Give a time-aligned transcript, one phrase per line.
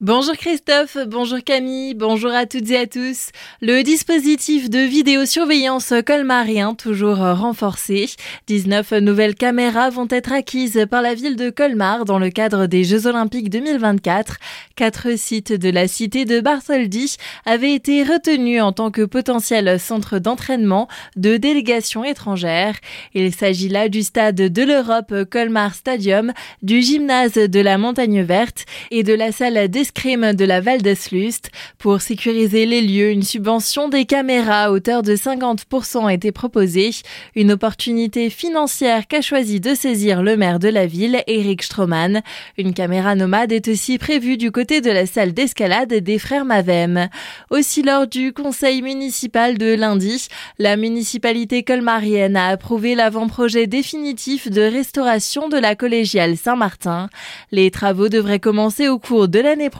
[0.00, 3.30] Bonjour Christophe, bonjour Camille, bonjour à toutes et à tous.
[3.60, 8.06] Le dispositif de vidéosurveillance colmarien toujours renforcé.
[8.46, 12.84] 19 nouvelles caméras vont être acquises par la ville de Colmar dans le cadre des
[12.84, 14.36] Jeux Olympiques 2024.
[14.76, 20.20] Quatre sites de la cité de Bartholdi avaient été retenus en tant que potentiel centre
[20.20, 20.86] d'entraînement
[21.16, 22.76] de délégations étrangères.
[23.14, 28.64] Il s'agit là du stade de l'Europe Colmar Stadium, du gymnase de la Montagne Verte
[28.92, 31.50] et de la salle des crime de la Val d'Eslust.
[31.78, 36.90] Pour sécuriser les lieux, une subvention des caméras à hauteur de 50% a été proposée.
[37.34, 42.22] Une opportunité financière qu'a choisi de saisir le maire de la ville, Eric Stroman.
[42.56, 47.08] Une caméra nomade est aussi prévue du côté de la salle d'escalade des frères Mavem.
[47.50, 54.62] Aussi lors du conseil municipal de lundi, la municipalité colmarienne a approuvé l'avant-projet définitif de
[54.62, 57.08] restauration de la collégiale Saint-Martin.
[57.50, 59.77] Les travaux devraient commencer au cours de l'année prochaine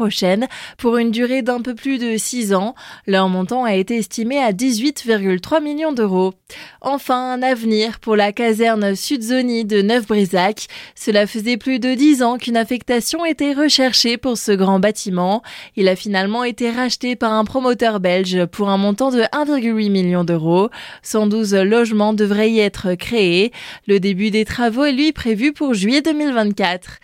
[0.76, 2.74] pour une durée d'un peu plus de 6 ans.
[3.06, 6.34] Leur montant a été estimé à 18,3 millions d'euros.
[6.80, 10.68] Enfin, un avenir pour la caserne Sud-Zoni de Neuf-Brisac.
[10.94, 15.42] Cela faisait plus de 10 ans qu'une affectation était recherchée pour ce grand bâtiment.
[15.76, 20.24] Il a finalement été racheté par un promoteur belge pour un montant de 1,8 million
[20.24, 20.70] d'euros.
[21.02, 23.52] 112 logements devraient y être créés.
[23.86, 26.98] Le début des travaux est lui prévu pour juillet 2024.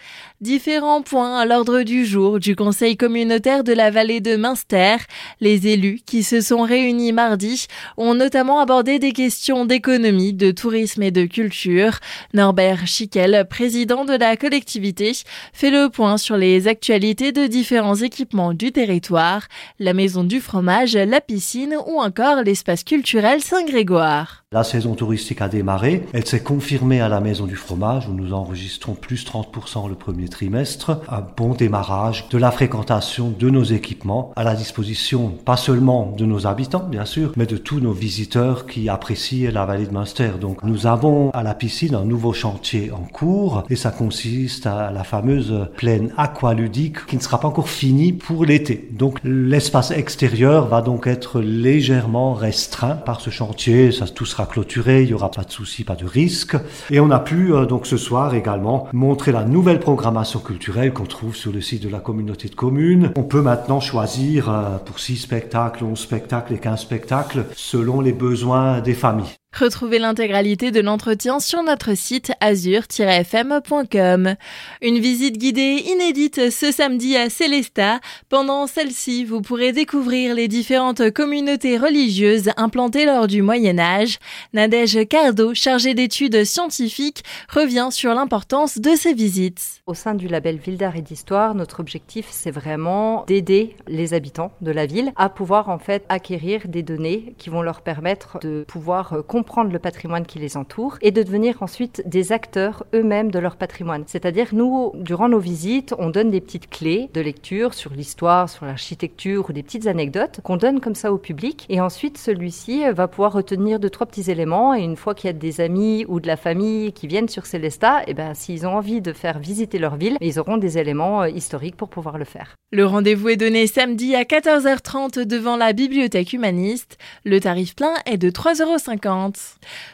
[0.44, 4.96] Différents points à l'ordre du jour du Conseil communautaire de la vallée de Münster.
[5.40, 11.02] Les élus qui se sont réunis mardi ont notamment abordé des questions d'économie, de tourisme
[11.02, 11.98] et de culture.
[12.34, 15.12] Norbert Schickel, président de la collectivité,
[15.54, 19.48] fait le point sur les actualités de différents équipements du territoire,
[19.78, 24.43] la maison du fromage, la piscine ou encore l'espace culturel Saint-Grégoire.
[24.54, 26.06] La saison touristique a démarré.
[26.12, 30.28] Elle s'est confirmée à la Maison du Fromage où nous enregistrons plus 30% le premier
[30.28, 31.00] trimestre.
[31.08, 36.24] Un bon démarrage de la fréquentation de nos équipements à la disposition pas seulement de
[36.24, 40.30] nos habitants, bien sûr, mais de tous nos visiteurs qui apprécient la vallée de Munster.
[40.40, 44.92] Donc nous avons à la piscine un nouveau chantier en cours et ça consiste à
[44.92, 48.88] la fameuse plaine aqualudique qui ne sera pas encore finie pour l'été.
[48.92, 53.90] Donc l'espace extérieur va donc être légèrement restreint par ce chantier.
[53.90, 56.56] Ça, tout sera clôturé, il y aura pas de souci, pas de risque.
[56.90, 61.04] Et on a pu euh, donc ce soir également montrer la nouvelle programmation culturelle qu'on
[61.04, 63.12] trouve sur le site de la communauté de communes.
[63.16, 68.12] On peut maintenant choisir euh, pour 6 spectacles, 11 spectacles et 15 spectacles selon les
[68.12, 69.34] besoins des familles.
[69.56, 74.34] Retrouvez l'intégralité de l'entretien sur notre site azur-fm.com.
[74.82, 78.00] Une visite guidée inédite ce samedi à Célesta.
[78.28, 84.18] Pendant celle-ci, vous pourrez découvrir les différentes communautés religieuses implantées lors du Moyen Âge.
[84.54, 89.82] Nadège Cardo, chargée d'études scientifiques, revient sur l'importance de ces visites.
[89.86, 94.50] Au sein du label Ville d'art et d'histoire, notre objectif, c'est vraiment d'aider les habitants
[94.62, 98.64] de la ville à pouvoir en fait acquérir des données qui vont leur permettre de
[98.66, 103.30] pouvoir comprendre comprendre le patrimoine qui les entoure et de devenir ensuite des acteurs eux-mêmes
[103.30, 104.04] de leur patrimoine.
[104.06, 108.64] C'est-à-dire, nous, durant nos visites, on donne des petites clés de lecture sur l'histoire, sur
[108.64, 111.66] l'architecture ou des petites anecdotes qu'on donne comme ça au public.
[111.68, 114.74] Et ensuite, celui-ci va pouvoir retenir deux, trois petits éléments.
[114.74, 117.44] Et une fois qu'il y a des amis ou de la famille qui viennent sur
[117.44, 120.78] Célesta, et eh ben, s'ils ont envie de faire visiter leur ville, ils auront des
[120.78, 122.54] éléments euh, historiques pour pouvoir le faire.
[122.72, 126.96] Le rendez-vous est donné samedi à 14h30 devant la bibliothèque humaniste.
[127.24, 129.33] Le tarif plein est de 3,50 euros.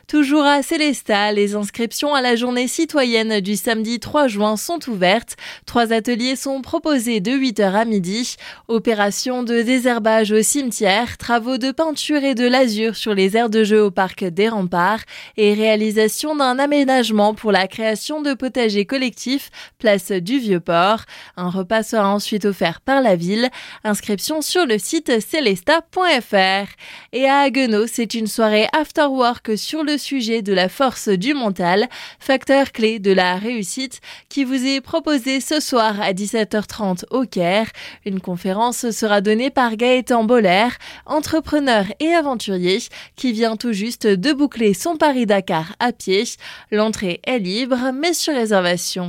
[0.07, 5.37] Toujours à Célestat, les inscriptions à la journée citoyenne du samedi 3 juin sont ouvertes.
[5.67, 8.37] Trois ateliers sont proposés de 8h à midi.
[8.67, 13.63] Opération de désherbage au cimetière, travaux de peinture et de lasure sur les aires de
[13.63, 15.03] jeu au parc des remparts
[15.37, 21.03] et réalisation d'un aménagement pour la création de potagers collectifs place du Vieux-Port.
[21.37, 23.49] Un repas sera ensuite offert par la ville.
[23.85, 26.69] Inscription sur le site celesta.fr.
[27.13, 29.07] Et à Haguenau, c'est une soirée after
[29.43, 34.45] que sur le sujet de la force du mental, facteur clé de la réussite, qui
[34.45, 37.71] vous est proposé ce soir à 17h30 au Caire.
[38.05, 40.69] Une conférence sera donnée par Gaëtan Boller,
[41.07, 42.79] entrepreneur et aventurier,
[43.17, 46.25] qui vient tout juste de boucler son Paris-Dakar à pied.
[46.71, 49.09] L'entrée est libre, mais sur réservation.